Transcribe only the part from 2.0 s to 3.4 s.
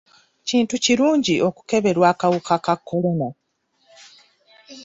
akawuka ka kolona.